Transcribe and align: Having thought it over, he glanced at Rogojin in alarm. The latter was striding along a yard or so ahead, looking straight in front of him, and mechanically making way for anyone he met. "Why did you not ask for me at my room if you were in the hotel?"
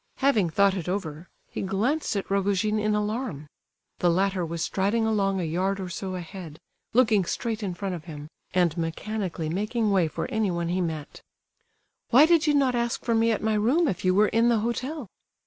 Having 0.17 0.49
thought 0.49 0.73
it 0.75 0.89
over, 0.89 1.27
he 1.51 1.61
glanced 1.61 2.15
at 2.15 2.27
Rogojin 2.27 2.79
in 2.79 2.95
alarm. 2.95 3.45
The 3.99 4.09
latter 4.09 4.43
was 4.43 4.63
striding 4.63 5.05
along 5.05 5.39
a 5.39 5.43
yard 5.43 5.79
or 5.79 5.89
so 5.89 6.15
ahead, 6.15 6.59
looking 6.91 7.23
straight 7.23 7.61
in 7.61 7.75
front 7.75 7.93
of 7.93 8.05
him, 8.05 8.27
and 8.51 8.75
mechanically 8.79 9.47
making 9.47 9.91
way 9.91 10.07
for 10.07 10.25
anyone 10.31 10.69
he 10.69 10.81
met. 10.81 11.21
"Why 12.09 12.25
did 12.25 12.47
you 12.47 12.55
not 12.55 12.73
ask 12.73 13.05
for 13.05 13.13
me 13.13 13.31
at 13.31 13.43
my 13.43 13.53
room 13.53 13.87
if 13.87 14.03
you 14.03 14.15
were 14.15 14.29
in 14.29 14.49
the 14.49 14.57
hotel?" 14.61 15.07